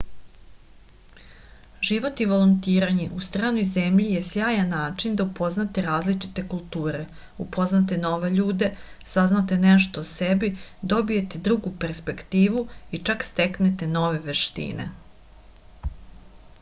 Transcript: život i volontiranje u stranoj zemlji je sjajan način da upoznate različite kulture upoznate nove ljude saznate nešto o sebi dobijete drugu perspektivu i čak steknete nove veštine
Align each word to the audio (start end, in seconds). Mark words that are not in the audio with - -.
život 1.89 2.21
i 2.23 2.25
volontiranje 2.29 3.03
u 3.19 3.19
stranoj 3.25 3.65
zemlji 3.75 4.05
je 4.13 4.21
sjajan 4.29 4.71
način 4.75 5.19
da 5.19 5.25
upoznate 5.29 5.83
različite 5.87 6.45
kulture 6.53 7.03
upoznate 7.45 7.99
nove 8.07 8.31
ljude 8.37 8.71
saznate 9.11 9.59
nešto 9.67 10.05
o 10.07 10.09
sebi 10.13 10.51
dobijete 10.95 11.43
drugu 11.51 11.75
perspektivu 11.85 12.65
i 12.99 13.03
čak 13.11 13.27
steknete 13.31 13.91
nove 13.99 14.19
veštine 14.31 14.89